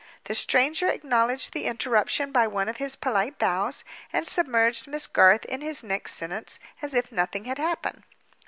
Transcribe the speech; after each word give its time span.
The 0.23 0.33
stranger 0.33 0.87
acknowledged 0.87 1.51
the 1.53 1.65
interruption 1.67 2.31
by 2.31 2.47
one 2.47 2.67
of 2.67 2.77
his 2.77 2.95
polite 2.95 3.37
bows, 3.37 3.83
and 4.11 4.25
submerged 4.25 4.87
Miss 4.87 5.05
Garth 5.05 5.45
in 5.45 5.61
his 5.61 5.83
next 5.83 6.15
sentence 6.15 6.59
as 6.81 6.95
if 6.95 7.11
nothing 7.11 7.45
had 7.45 7.59
happened. 7.59 8.01